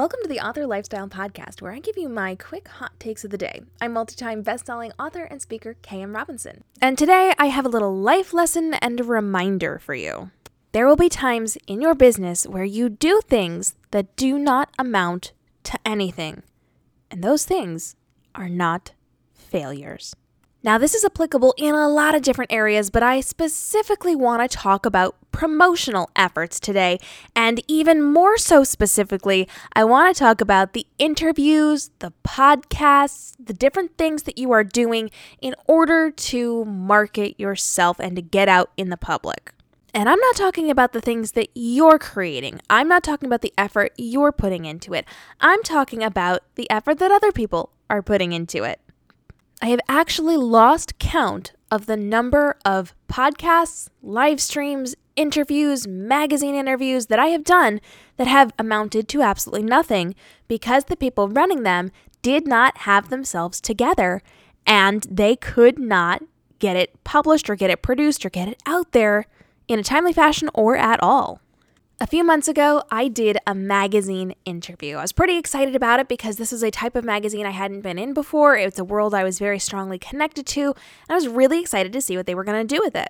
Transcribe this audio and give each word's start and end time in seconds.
Welcome 0.00 0.20
to 0.22 0.30
the 0.30 0.40
Author 0.40 0.66
Lifestyle 0.66 1.08
Podcast, 1.08 1.60
where 1.60 1.72
I 1.72 1.78
give 1.78 1.98
you 1.98 2.08
my 2.08 2.34
quick 2.34 2.68
hot 2.68 2.98
takes 2.98 3.22
of 3.22 3.30
the 3.30 3.36
day. 3.36 3.60
I'm 3.82 3.92
multi 3.92 4.16
time 4.16 4.40
best-selling 4.40 4.92
author 4.98 5.24
and 5.24 5.42
speaker 5.42 5.76
K.M. 5.82 6.14
Robinson. 6.14 6.64
And 6.80 6.96
today 6.96 7.34
I 7.38 7.48
have 7.48 7.66
a 7.66 7.68
little 7.68 7.94
life 7.94 8.32
lesson 8.32 8.72
and 8.72 8.98
a 8.98 9.04
reminder 9.04 9.78
for 9.78 9.92
you. 9.92 10.30
There 10.72 10.86
will 10.86 10.96
be 10.96 11.10
times 11.10 11.58
in 11.66 11.82
your 11.82 11.94
business 11.94 12.46
where 12.46 12.64
you 12.64 12.88
do 12.88 13.20
things 13.28 13.74
that 13.90 14.16
do 14.16 14.38
not 14.38 14.70
amount 14.78 15.32
to 15.64 15.78
anything. 15.84 16.44
And 17.10 17.22
those 17.22 17.44
things 17.44 17.94
are 18.34 18.48
not 18.48 18.92
failures. 19.34 20.16
Now, 20.62 20.76
this 20.76 20.94
is 20.94 21.06
applicable 21.06 21.54
in 21.56 21.74
a 21.74 21.88
lot 21.88 22.14
of 22.14 22.20
different 22.20 22.52
areas, 22.52 22.90
but 22.90 23.02
I 23.02 23.22
specifically 23.22 24.14
want 24.14 24.42
to 24.42 24.56
talk 24.56 24.84
about 24.84 25.16
promotional 25.32 26.10
efforts 26.14 26.60
today. 26.60 26.98
And 27.34 27.62
even 27.66 28.02
more 28.02 28.36
so 28.36 28.62
specifically, 28.62 29.48
I 29.72 29.84
want 29.84 30.14
to 30.14 30.18
talk 30.18 30.42
about 30.42 30.74
the 30.74 30.86
interviews, 30.98 31.90
the 32.00 32.12
podcasts, 32.24 33.34
the 33.42 33.54
different 33.54 33.96
things 33.96 34.24
that 34.24 34.36
you 34.36 34.52
are 34.52 34.64
doing 34.64 35.10
in 35.40 35.54
order 35.66 36.10
to 36.10 36.66
market 36.66 37.40
yourself 37.40 37.98
and 37.98 38.14
to 38.16 38.22
get 38.22 38.48
out 38.48 38.70
in 38.76 38.90
the 38.90 38.98
public. 38.98 39.54
And 39.94 40.10
I'm 40.10 40.20
not 40.20 40.36
talking 40.36 40.70
about 40.70 40.92
the 40.92 41.00
things 41.00 41.32
that 41.32 41.48
you're 41.54 41.98
creating. 41.98 42.60
I'm 42.68 42.86
not 42.86 43.02
talking 43.02 43.26
about 43.26 43.40
the 43.40 43.54
effort 43.56 43.92
you're 43.96 44.30
putting 44.30 44.66
into 44.66 44.92
it. 44.92 45.06
I'm 45.40 45.62
talking 45.62 46.02
about 46.02 46.42
the 46.56 46.70
effort 46.70 46.98
that 46.98 47.10
other 47.10 47.32
people 47.32 47.70
are 47.88 48.02
putting 48.02 48.32
into 48.32 48.62
it. 48.62 48.78
I 49.62 49.68
have 49.68 49.80
actually 49.88 50.36
lost 50.36 50.98
count 50.98 51.52
of 51.70 51.86
the 51.86 51.96
number 51.96 52.56
of 52.64 52.94
podcasts, 53.08 53.88
live 54.02 54.40
streams, 54.40 54.94
interviews, 55.16 55.86
magazine 55.86 56.54
interviews 56.54 57.06
that 57.06 57.18
I 57.18 57.26
have 57.26 57.44
done 57.44 57.80
that 58.16 58.26
have 58.26 58.52
amounted 58.58 59.06
to 59.08 59.22
absolutely 59.22 59.68
nothing 59.68 60.14
because 60.48 60.84
the 60.84 60.96
people 60.96 61.28
running 61.28 61.62
them 61.62 61.90
did 62.22 62.46
not 62.46 62.78
have 62.78 63.10
themselves 63.10 63.60
together 63.60 64.22
and 64.66 65.06
they 65.10 65.36
could 65.36 65.78
not 65.78 66.22
get 66.58 66.76
it 66.76 67.02
published 67.04 67.50
or 67.50 67.56
get 67.56 67.70
it 67.70 67.82
produced 67.82 68.24
or 68.24 68.30
get 68.30 68.48
it 68.48 68.62
out 68.66 68.92
there 68.92 69.26
in 69.68 69.78
a 69.78 69.84
timely 69.84 70.12
fashion 70.12 70.48
or 70.54 70.76
at 70.76 71.02
all. 71.02 71.40
A 72.02 72.06
few 72.06 72.24
months 72.24 72.48
ago, 72.48 72.82
I 72.90 73.08
did 73.08 73.36
a 73.46 73.54
magazine 73.54 74.34
interview. 74.46 74.96
I 74.96 75.02
was 75.02 75.12
pretty 75.12 75.36
excited 75.36 75.76
about 75.76 76.00
it 76.00 76.08
because 76.08 76.36
this 76.36 76.50
is 76.50 76.62
a 76.62 76.70
type 76.70 76.96
of 76.96 77.04
magazine 77.04 77.44
I 77.44 77.50
hadn't 77.50 77.82
been 77.82 77.98
in 77.98 78.14
before. 78.14 78.56
It's 78.56 78.78
a 78.78 78.84
world 78.84 79.12
I 79.14 79.22
was 79.22 79.38
very 79.38 79.58
strongly 79.58 79.98
connected 79.98 80.46
to, 80.46 80.62
and 80.62 81.10
I 81.10 81.14
was 81.14 81.28
really 81.28 81.60
excited 81.60 81.92
to 81.92 82.00
see 82.00 82.16
what 82.16 82.24
they 82.24 82.34
were 82.34 82.42
going 82.42 82.66
to 82.66 82.74
do 82.74 82.80
with 82.82 82.96
it. 82.96 83.08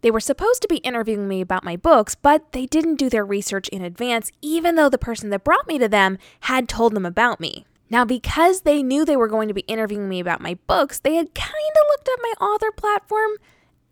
They 0.00 0.10
were 0.10 0.18
supposed 0.18 0.60
to 0.62 0.68
be 0.68 0.78
interviewing 0.78 1.28
me 1.28 1.40
about 1.40 1.62
my 1.62 1.76
books, 1.76 2.16
but 2.16 2.50
they 2.50 2.66
didn't 2.66 2.96
do 2.96 3.08
their 3.08 3.24
research 3.24 3.68
in 3.68 3.82
advance, 3.82 4.32
even 4.42 4.74
though 4.74 4.88
the 4.88 4.98
person 4.98 5.30
that 5.30 5.44
brought 5.44 5.68
me 5.68 5.78
to 5.78 5.88
them 5.88 6.18
had 6.40 6.68
told 6.68 6.96
them 6.96 7.06
about 7.06 7.38
me. 7.38 7.64
Now, 7.90 8.04
because 8.04 8.62
they 8.62 8.82
knew 8.82 9.04
they 9.04 9.16
were 9.16 9.28
going 9.28 9.46
to 9.46 9.54
be 9.54 9.60
interviewing 9.68 10.08
me 10.08 10.18
about 10.18 10.40
my 10.40 10.58
books, 10.66 10.98
they 10.98 11.14
had 11.14 11.32
kind 11.36 11.52
of 11.52 11.86
looked 11.90 12.08
at 12.08 12.18
my 12.20 12.44
author 12.44 12.72
platform 12.72 13.36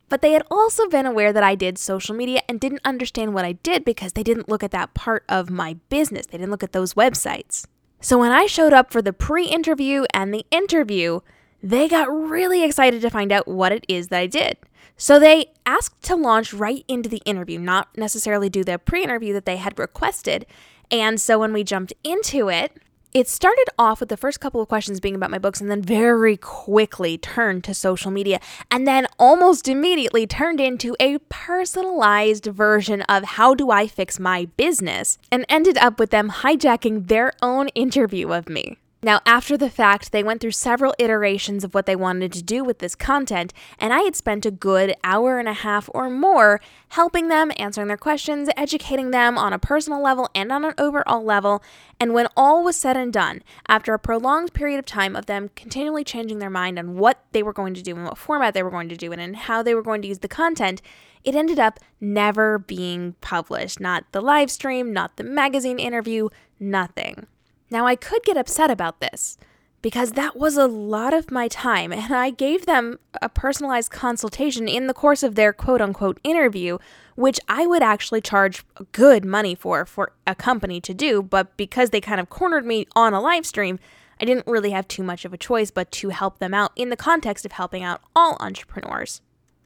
but 0.09 0.23
they 0.23 0.33
had 0.33 0.45
also 0.51 0.89
been 0.89 1.07
aware 1.07 1.33
that 1.33 1.43
I 1.43 1.55
did 1.55 1.79
social 1.79 2.15
media 2.15 2.43
and 2.49 2.61
didn't 2.61 2.83
understand 2.85 3.35
what 3.35 3.45
I 3.45 3.53
did 3.53 3.85
because 3.85 4.13
they 4.13 4.23
didn't 4.23 4.49
look 4.49 4.63
at 4.63 4.71
that 4.73 4.95
part 4.95 5.25
of 5.29 5.51
my 5.51 5.75
business. 5.89 6.27
They 6.27 6.39
didn't 6.39 6.51
look 6.51 6.63
at 6.63 6.73
those 6.73 6.95
websites. 6.95 7.67
So 8.01 8.19
when 8.19 8.33
I 8.33 8.47
showed 8.47 8.73
up 8.73 8.93
for 8.93 9.01
the 9.01 9.13
pre 9.13 9.47
interview 9.47 10.05
and 10.13 10.33
the 10.33 10.45
interview, 10.51 11.21
they 11.63 11.89
got 11.89 12.13
really 12.13 12.63
excited 12.63 13.01
to 13.01 13.11
find 13.11 13.33
out 13.33 13.49
what 13.49 13.73
it 13.73 13.87
is 13.89 14.09
that 14.09 14.21
I 14.21 14.27
did. 14.27 14.59
So 14.97 15.19
they 15.19 15.53
asked 15.65 16.03
to 16.03 16.15
launch 16.15 16.53
right 16.53 16.85
into 16.87 17.09
the 17.09 17.23
interview, 17.25 17.59
not 17.59 17.97
necessarily 17.97 18.51
do 18.51 18.63
the 18.63 18.79
pre 18.79 19.03
interview 19.03 19.33
that 19.33 19.47
they 19.47 19.57
had 19.57 19.79
requested. 19.79 20.47
And 20.91 21.21
so 21.21 21.39
when 21.39 21.53
we 21.53 21.65
jumped 21.65 21.95
into 22.05 22.51
it, 22.51 22.77
it 23.15 23.29
started 23.29 23.67
off 23.79 24.01
with 24.01 24.09
the 24.09 24.17
first 24.17 24.41
couple 24.41 24.61
of 24.61 24.69
questions 24.69 24.99
being 24.99 25.15
about 25.15 25.31
my 25.31 25.39
books 25.39 25.61
and 25.61 25.71
then 25.71 25.81
very 25.81 26.37
quickly 26.37 27.17
turned 27.17 27.63
to 27.63 27.73
social 27.73 28.11
media 28.11 28.41
and 28.73 28.89
then 28.89 29.07
almost 29.21 29.69
immediately 29.69 30.27
turned 30.27 30.61
into 30.61 30.97
a 30.99 31.19
personalized 31.29 32.47
version 32.47 33.03
of 33.03 33.23
how 33.23 33.55
do 33.55 33.71
I 33.71 33.87
fix 33.87 34.19
my 34.19 34.47
business 34.57 35.17
and 35.31 35.47
ended 35.49 35.79
up 35.79 36.01
with 36.01 36.11
them 36.11 36.29
hijacking 36.29 37.07
their 37.07 37.33
own 37.41 37.69
interview 37.69 38.33
of 38.33 38.49
me. 38.49 38.79
Now, 39.05 39.21
after 39.27 39.59
the 39.59 39.69
fact, 39.69 40.13
they 40.13 40.23
went 40.23 40.41
through 40.41 40.53
several 40.53 40.95
iterations 40.99 41.63
of 41.63 41.75
what 41.75 41.85
they 41.85 41.95
wanted 41.95 42.33
to 42.33 42.43
do 42.43 42.65
with 42.65 42.79
this 42.79 42.95
content, 42.95 43.53
and 43.79 43.93
I 43.93 44.01
had 44.01 44.17
spent 44.17 44.47
a 44.47 44.51
good 44.51 44.95
hour 45.05 45.39
and 45.39 45.47
a 45.47 45.53
half 45.53 45.91
or 45.93 46.09
more 46.09 46.59
helping 46.89 47.29
them, 47.29 47.53
answering 47.59 47.89
their 47.89 47.99
questions, 47.99 48.49
educating 48.57 49.11
them 49.11 49.37
on 49.37 49.53
a 49.53 49.59
personal 49.59 50.03
level 50.03 50.31
and 50.35 50.51
on 50.51 50.65
an 50.65 50.73
overall 50.79 51.23
level. 51.23 51.63
And 52.01 52.15
when 52.15 52.29
all 52.35 52.65
was 52.65 52.77
said 52.77 52.97
and 52.97 53.13
done, 53.13 53.43
after 53.69 53.93
a 53.93 53.99
prolonged 53.99 54.55
period 54.55 54.79
of 54.79 54.87
time 54.87 55.15
of 55.15 55.27
them 55.27 55.51
continually 55.55 56.03
changing 56.03 56.39
their 56.39 56.49
mind 56.49 56.79
on 56.79 56.97
what 56.97 57.23
they 57.33 57.43
were 57.43 57.53
going 57.53 57.75
to 57.75 57.83
do 57.83 57.95
and 57.95 58.07
what 58.07 58.17
format 58.17 58.55
they 58.55 58.63
were 58.63 58.71
going 58.71 58.89
to 58.89 58.97
do 58.97 59.13
it 59.13 59.19
and 59.19 59.37
how 59.37 59.63
they 59.63 59.75
were 59.75 59.83
going 59.83 60.01
to 60.01 60.09
use 60.09 60.21
the 60.21 60.29
content, 60.29 60.81
it 61.25 61.35
ended 61.35 61.59
up 61.59 61.79
never 62.01 62.59
being 62.59 63.17
published. 63.21 63.81
Not 63.81 64.05
the 64.13 64.23
live 64.23 64.51
stream, 64.51 64.95
not 64.95 65.19
the 65.19 65.25
magazine 65.25 65.79
interview, 65.79 66.31
nothing. 66.59 67.27
Now, 67.75 67.89
I 67.89 67.97
could 67.97 68.23
get 68.23 68.37
upset 68.37 68.71
about 68.71 69.01
this 69.01 69.37
because 69.83 70.13
that 70.13 70.37
was 70.37 70.57
a 70.57 70.69
lot 70.69 71.13
of 71.13 71.33
my 71.33 71.49
time, 71.49 71.93
and 71.93 72.15
I 72.15 72.31
gave 72.31 72.67
them 72.67 73.01
a 73.21 73.29
personalized 73.29 73.91
consultation 73.91 74.69
in 74.69 74.87
the 74.87 74.95
course 74.95 75.25
of 75.25 75.35
their 75.35 75.53
quote 75.53 75.81
unquote 75.81 76.21
interview, 76.23 76.79
which 77.17 77.41
I 77.49 77.67
would 77.67 77.83
actually 77.83 78.21
charge 78.21 78.65
good 78.93 79.25
money 79.25 79.57
for 79.57 79.85
for 79.87 80.13
a 80.25 80.37
company 80.37 80.81
to 80.83 80.95
do, 80.95 81.21
but 81.21 81.57
because 81.57 81.91
they 81.91 82.01
kind 82.01 82.21
of 82.21 82.31
cornered 82.31 82.65
me 82.65 82.87
on 82.95 83.13
a 83.13 83.21
live 83.21 83.45
stream, 83.45 83.81
I 84.21 84.25
didn't 84.25 84.47
really 84.47 84.71
have 84.71 84.87
too 84.87 85.03
much 85.03 85.25
of 85.25 85.33
a 85.33 85.37
choice 85.37 85.73
but 85.73 85.91
to 85.99 86.11
help 86.11 86.39
them 86.39 86.55
out 86.55 86.71
in 86.77 86.91
the 86.91 86.97
context 86.97 87.45
of 87.45 87.51
helping 87.51 87.83
out 87.83 88.03
all 88.15 88.37
entrepreneurs. 88.39 89.21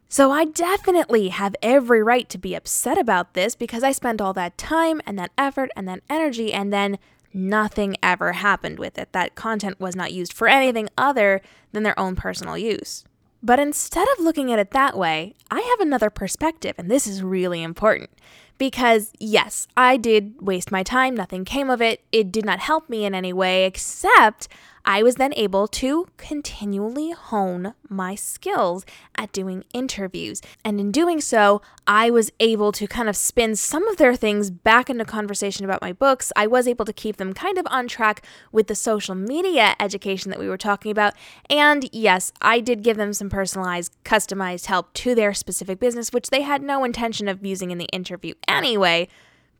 So 0.09 0.31
I 0.31 0.47
definitely 0.47 1.29
have 1.29 1.55
every 1.63 2.03
right 2.03 2.27
to 2.31 2.39
be 2.39 2.55
upset 2.55 2.97
about 2.97 3.35
this 3.35 3.55
because 3.55 3.83
I 3.83 3.93
spent 3.93 4.23
all 4.23 4.33
that 4.33 4.57
time 4.57 5.03
and 5.05 5.19
that 5.19 5.33
effort 5.37 5.71
and 5.77 5.87
that 5.87 6.01
energy 6.09 6.55
and 6.55 6.73
then 6.73 6.99
nothing 7.33 7.97
ever 8.03 8.33
happened 8.33 8.78
with 8.78 8.99
it. 8.99 9.12
That 9.12 9.34
content 9.34 9.81
was 9.81 9.97
not 9.97 10.12
used 10.12 10.33
for 10.33 10.49
anything 10.49 10.89
other 10.97 11.41
than 11.72 11.83
their 11.83 11.99
own 11.99 12.16
personal 12.16 12.56
use. 12.59 13.05
But 13.43 13.61
instead 13.61 14.09
of 14.09 14.25
looking 14.25 14.53
at 14.53 14.59
it 14.59 14.72
that 14.72 14.97
way, 14.97 15.34
I 15.50 15.61
have 15.61 15.81
another 15.81 16.11
perspective, 16.11 16.75
and 16.78 16.91
this 16.91 17.06
is 17.06 17.22
really 17.22 17.62
important. 17.62 18.11
Because, 18.59 19.12
yes, 19.21 19.69
I 19.77 19.97
did 19.97 20.34
waste 20.41 20.72
my 20.72 20.83
time, 20.83 21.15
nothing 21.15 21.44
came 21.44 21.71
of 21.71 21.81
it, 21.81 22.03
it 22.11 22.33
did 22.33 22.44
not 22.44 22.59
help 22.59 22.91
me 22.91 23.05
in 23.05 23.15
any 23.15 23.33
way, 23.33 23.65
except 23.65 24.49
I 24.84 25.03
was 25.03 25.16
then 25.16 25.33
able 25.37 25.69
to 25.69 26.06
continually 26.16 27.11
hone 27.11 27.75
my 27.89 28.15
skills 28.15 28.84
at 29.16 29.33
doing 29.33 29.65
interviews. 29.72 30.41
And 30.65 30.81
in 30.81 30.93
doing 30.93 31.21
so, 31.21 31.62
I 31.87 32.11
was 32.11 32.31
able 32.41 32.72
to 32.72 32.87
kind 32.87 33.09
of 33.09 33.16
spin 33.16 33.56
some 33.56 33.87
of 33.89 33.97
their 33.97 34.15
things 34.15 34.50
back 34.50 34.89
into 34.91 35.05
conversation 35.05 35.65
about 35.65 35.83
my 35.83 35.93
books. 35.93 36.33
I 36.37 36.47
was 36.47 36.69
able 36.69 36.84
to 36.84 36.93
keep 36.93 37.16
them 37.16 37.33
kind 37.33 37.59
of 37.59 37.66
on 37.71 37.89
track 37.89 38.25
with 38.53 38.66
the 38.66 38.75
social 38.75 39.15
media 39.15 39.75
education 39.81 40.31
that 40.31 40.41
we 40.41 40.49
were 40.49 40.59
talking 40.59 40.91
about. 40.91 41.15
And 41.50 41.89
yes, 41.93 42.33
I 42.41 42.60
did 42.60 42.83
give 42.83 42.97
them 42.97 43.12
some 43.12 43.31
personalized, 43.31 43.95
customized 44.05 44.66
help 44.66 44.93
to 44.95 45.15
their 45.15 45.34
specific 45.34 45.78
business, 45.81 46.12
which 46.12 46.31
they 46.31 46.43
had 46.43 46.62
no 46.62 46.84
intention 46.84 47.28
of 47.28 47.45
using 47.45 47.71
in 47.71 47.78
the 47.78 47.87
interview 47.87 48.34
anyway. 48.47 49.09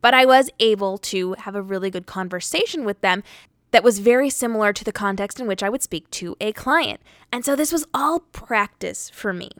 But 0.01 0.13
I 0.13 0.25
was 0.25 0.49
able 0.59 0.97
to 0.99 1.33
have 1.39 1.55
a 1.55 1.61
really 1.61 1.89
good 1.89 2.05
conversation 2.05 2.85
with 2.85 3.01
them 3.01 3.23
that 3.71 3.83
was 3.83 3.99
very 3.99 4.29
similar 4.29 4.73
to 4.73 4.83
the 4.83 4.91
context 4.91 5.39
in 5.39 5.47
which 5.47 5.63
I 5.63 5.69
would 5.69 5.83
speak 5.83 6.09
to 6.11 6.35
a 6.39 6.51
client. 6.51 7.01
And 7.31 7.45
so 7.45 7.55
this 7.55 7.71
was 7.71 7.85
all 7.93 8.19
practice 8.19 9.09
for 9.09 9.33
me. 9.33 9.51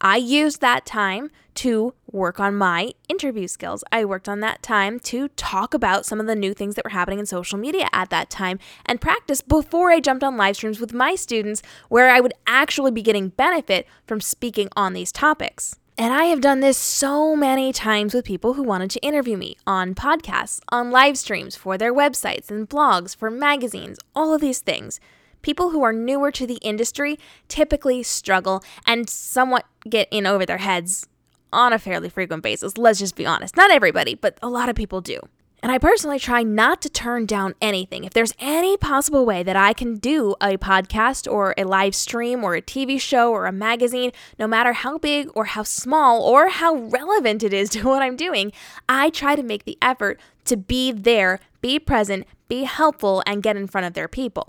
I 0.00 0.16
used 0.16 0.60
that 0.60 0.84
time 0.84 1.30
to 1.54 1.94
work 2.10 2.38
on 2.38 2.54
my 2.54 2.92
interview 3.08 3.48
skills. 3.48 3.82
I 3.90 4.04
worked 4.04 4.28
on 4.28 4.40
that 4.40 4.62
time 4.62 5.00
to 5.00 5.28
talk 5.28 5.72
about 5.72 6.04
some 6.04 6.20
of 6.20 6.26
the 6.26 6.36
new 6.36 6.52
things 6.52 6.74
that 6.74 6.84
were 6.84 6.90
happening 6.90 7.18
in 7.18 7.24
social 7.24 7.58
media 7.58 7.88
at 7.94 8.10
that 8.10 8.28
time 8.28 8.58
and 8.84 9.00
practice 9.00 9.40
before 9.40 9.90
I 9.90 10.00
jumped 10.00 10.22
on 10.22 10.36
live 10.36 10.56
streams 10.56 10.80
with 10.80 10.92
my 10.92 11.14
students 11.14 11.62
where 11.88 12.10
I 12.10 12.20
would 12.20 12.34
actually 12.46 12.90
be 12.90 13.00
getting 13.00 13.30
benefit 13.30 13.86
from 14.06 14.20
speaking 14.20 14.68
on 14.76 14.92
these 14.92 15.10
topics. 15.10 15.76
And 15.98 16.12
I 16.12 16.24
have 16.24 16.42
done 16.42 16.60
this 16.60 16.76
so 16.76 17.34
many 17.34 17.72
times 17.72 18.12
with 18.12 18.26
people 18.26 18.52
who 18.52 18.62
wanted 18.62 18.90
to 18.90 19.00
interview 19.00 19.38
me 19.38 19.56
on 19.66 19.94
podcasts, 19.94 20.60
on 20.68 20.90
live 20.90 21.16
streams, 21.16 21.56
for 21.56 21.78
their 21.78 21.94
websites 21.94 22.50
and 22.50 22.68
blogs, 22.68 23.16
for 23.16 23.30
magazines, 23.30 23.98
all 24.14 24.34
of 24.34 24.42
these 24.42 24.60
things. 24.60 25.00
People 25.40 25.70
who 25.70 25.82
are 25.82 25.94
newer 25.94 26.30
to 26.32 26.46
the 26.46 26.56
industry 26.56 27.18
typically 27.48 28.02
struggle 28.02 28.62
and 28.86 29.08
somewhat 29.08 29.64
get 29.88 30.06
in 30.10 30.26
over 30.26 30.44
their 30.44 30.58
heads 30.58 31.08
on 31.50 31.72
a 31.72 31.78
fairly 31.78 32.10
frequent 32.10 32.42
basis. 32.42 32.76
Let's 32.76 32.98
just 32.98 33.16
be 33.16 33.24
honest. 33.24 33.56
Not 33.56 33.70
everybody, 33.70 34.14
but 34.14 34.38
a 34.42 34.50
lot 34.50 34.68
of 34.68 34.76
people 34.76 35.00
do. 35.00 35.18
And 35.62 35.72
I 35.72 35.78
personally 35.78 36.18
try 36.18 36.42
not 36.42 36.82
to 36.82 36.90
turn 36.90 37.26
down 37.26 37.54
anything. 37.60 38.04
If 38.04 38.12
there's 38.12 38.34
any 38.38 38.76
possible 38.76 39.24
way 39.24 39.42
that 39.42 39.56
I 39.56 39.72
can 39.72 39.96
do 39.96 40.34
a 40.40 40.56
podcast 40.58 41.30
or 41.30 41.54
a 41.56 41.64
live 41.64 41.94
stream 41.94 42.44
or 42.44 42.54
a 42.54 42.62
TV 42.62 43.00
show 43.00 43.32
or 43.32 43.46
a 43.46 43.52
magazine, 43.52 44.12
no 44.38 44.46
matter 44.46 44.72
how 44.72 44.98
big 44.98 45.28
or 45.34 45.46
how 45.46 45.62
small 45.62 46.22
or 46.22 46.50
how 46.50 46.74
relevant 46.74 47.42
it 47.42 47.52
is 47.52 47.70
to 47.70 47.82
what 47.84 48.02
I'm 48.02 48.16
doing, 48.16 48.52
I 48.88 49.10
try 49.10 49.34
to 49.34 49.42
make 49.42 49.64
the 49.64 49.78
effort 49.80 50.20
to 50.44 50.56
be 50.56 50.92
there, 50.92 51.40
be 51.60 51.78
present, 51.78 52.26
be 52.48 52.64
helpful, 52.64 53.22
and 53.26 53.42
get 53.42 53.56
in 53.56 53.66
front 53.66 53.86
of 53.86 53.94
their 53.94 54.08
people. 54.08 54.46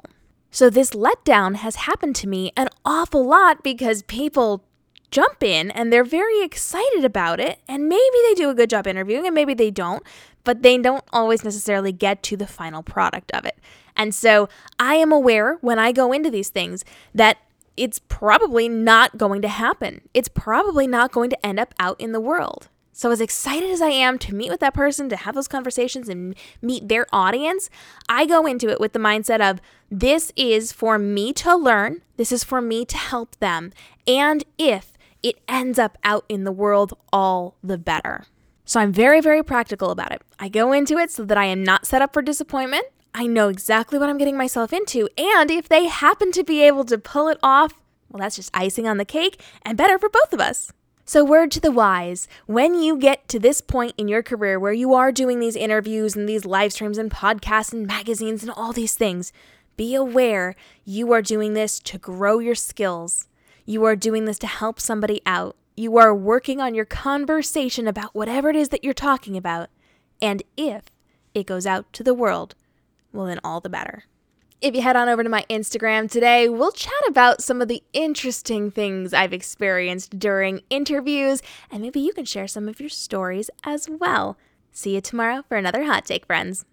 So, 0.52 0.70
this 0.70 0.92
letdown 0.92 1.56
has 1.58 1.76
happened 1.76 2.16
to 2.18 2.28
me 2.28 2.52
an 2.56 2.70
awful 2.86 3.26
lot 3.26 3.64
because 3.64 4.04
people 4.04 4.64
jump 5.12 5.44
in 5.44 5.72
and 5.72 5.92
they're 5.92 6.04
very 6.04 6.42
excited 6.42 7.06
about 7.06 7.40
it. 7.40 7.60
And 7.68 7.88
maybe 7.88 8.18
they 8.28 8.34
do 8.34 8.50
a 8.50 8.56
good 8.56 8.70
job 8.70 8.88
interviewing 8.88 9.26
and 9.26 9.36
maybe 9.36 9.54
they 9.54 9.72
don't, 9.72 10.04
but 10.44 10.62
they 10.62 10.78
don't 10.78 11.04
always 11.12 11.44
necessarily 11.44 11.92
get 11.92 12.24
to 12.24 12.38
the 12.38 12.48
final 12.48 12.84
product 12.84 13.32
of 13.32 13.46
it. 13.46 13.58
And 13.96 14.14
so 14.14 14.48
I 14.80 14.96
am 14.96 15.12
aware 15.12 15.58
when 15.62 15.80
I 15.80 15.92
go 15.92 16.12
into 16.12 16.30
these 16.30 16.50
things 16.50 16.86
that 17.14 17.38
it's 17.76 18.00
probably 18.00 18.68
not 18.68 19.18
going 19.18 19.42
to 19.44 19.48
happen. 19.48 20.02
It's 20.14 20.30
probably 20.30 20.88
not 20.88 21.12
going 21.12 21.30
to 21.30 21.46
end 21.46 21.60
up 21.60 21.74
out 21.80 22.00
in 22.00 22.12
the 22.12 22.20
world. 22.20 22.70
So, 22.92 23.12
as 23.12 23.22
excited 23.22 23.70
as 23.70 23.80
I 23.80 23.90
am 23.90 24.18
to 24.18 24.34
meet 24.34 24.50
with 24.50 24.60
that 24.62 24.74
person, 24.74 25.08
to 25.10 25.16
have 25.16 25.36
those 25.36 25.48
conversations 25.48 26.10
and 26.10 26.34
meet 26.64 26.88
their 26.88 27.06
audience, 27.14 27.70
I 28.10 28.26
go 28.26 28.48
into 28.48 28.70
it 28.70 28.80
with 28.80 28.94
the 28.94 29.00
mindset 29.00 29.40
of 29.40 29.62
this 29.92 30.32
is 30.36 30.72
for 30.72 30.98
me 30.98 31.32
to 31.34 31.56
learn, 31.56 32.02
this 32.16 32.32
is 32.32 32.44
for 32.44 32.60
me 32.60 32.86
to 32.86 32.98
help 32.98 33.36
them. 33.36 33.72
And 34.08 34.44
if 34.58 34.97
it 35.28 35.40
ends 35.48 35.78
up 35.78 35.98
out 36.04 36.26
in 36.30 36.44
the 36.44 36.52
world, 36.52 36.94
all 37.12 37.56
the 37.64 37.78
better. 37.78 38.26
So 38.66 38.80
I'm 38.80 38.92
very, 38.92 39.22
very 39.22 39.44
practical 39.44 39.92
about 39.92 40.12
it. 40.12 40.22
I 40.40 40.50
go 40.50 40.72
into 40.72 40.98
it 40.98 41.12
so 41.12 41.26
that 41.26 41.38
I 41.38 41.46
am 41.46 41.64
not 41.64 41.86
set 41.86 42.02
up 42.02 42.14
for 42.14 42.22
disappointment. 42.22 42.86
I 43.14 43.28
know 43.28 43.50
exactly 43.50 43.98
what 43.98 44.10
I'm 44.10 44.18
getting 44.18 44.38
myself 44.38 44.72
into. 44.72 45.10
And 45.18 45.50
if 45.50 45.68
they 45.68 45.88
happen 45.88 46.32
to 46.34 46.44
be 46.44 46.62
able 46.62 46.86
to 46.86 46.98
pull 46.98 47.28
it 47.28 47.40
off, 47.42 47.74
well, 48.10 48.22
that's 48.22 48.36
just 48.36 48.52
icing 48.54 48.88
on 48.88 48.98
the 48.98 49.06
cake 49.06 49.42
and 49.64 49.78
better 49.78 49.98
for 49.98 50.10
both 50.10 50.32
of 50.34 50.40
us. 50.40 50.72
So, 51.06 51.24
word 51.24 51.52
to 51.52 51.62
the 51.62 51.72
wise 51.72 52.28
when 52.48 52.76
you 52.76 52.98
get 52.98 53.30
to 53.30 53.40
this 53.40 53.62
point 53.62 53.94
in 53.98 54.10
your 54.10 54.22
career 54.22 54.60
where 54.60 54.74
you 54.74 54.94
are 54.94 55.12
doing 55.14 55.40
these 55.40 55.56
interviews 55.56 56.16
and 56.16 56.28
these 56.28 56.46
live 56.46 56.74
streams 56.74 56.98
and 56.98 57.10
podcasts 57.10 57.72
and 57.72 57.88
magazines 57.88 58.44
and 58.44 58.52
all 58.52 58.74
these 58.74 58.96
things, 58.96 59.32
be 59.78 59.96
aware 59.96 60.56
you 60.84 61.14
are 61.14 61.22
doing 61.22 61.54
this 61.54 61.80
to 61.80 61.98
grow 61.98 62.40
your 62.40 62.56
skills. 62.56 63.28
You 63.70 63.84
are 63.84 63.98
doing 63.98 64.24
this 64.24 64.40
to 64.40 64.48
help 64.48 64.80
somebody 64.80 65.22
out. 65.26 65.58
You 65.76 65.98
are 65.98 66.16
working 66.16 66.62
on 66.62 66.74
your 66.74 66.86
conversation 66.86 67.86
about 67.86 68.16
whatever 68.16 68.50
it 68.50 68.56
is 68.56 68.70
that 68.70 68.82
you're 68.82 68.94
talking 68.94 69.36
about. 69.36 69.68
And 70.22 70.42
if 70.56 70.86
it 71.34 71.46
goes 71.46 71.66
out 71.66 71.92
to 71.92 72.02
the 72.02 72.14
world, 72.14 72.56
well, 73.12 73.26
then 73.26 73.42
all 73.44 73.60
the 73.60 73.68
better. 73.68 74.06
If 74.62 74.74
you 74.74 74.82
head 74.82 74.96
on 74.96 75.10
over 75.10 75.22
to 75.22 75.28
my 75.28 75.44
Instagram 75.50 76.10
today, 76.10 76.48
we'll 76.48 76.72
chat 76.72 76.94
about 77.10 77.44
some 77.44 77.62
of 77.62 77.68
the 77.68 77.84
interesting 77.92 78.72
things 78.72 79.14
I've 79.14 79.34
experienced 79.34 80.18
during 80.18 80.62
interviews, 80.70 81.42
and 81.70 81.82
maybe 81.82 82.00
you 82.00 82.14
can 82.14 82.24
share 82.24 82.48
some 82.48 82.70
of 82.70 82.80
your 82.80 82.88
stories 82.88 83.50
as 83.66 83.90
well. 83.90 84.38
See 84.72 84.96
you 84.96 85.02
tomorrow 85.02 85.44
for 85.50 85.58
another 85.58 85.84
hot 85.84 86.06
take, 86.06 86.26
friends. 86.26 86.64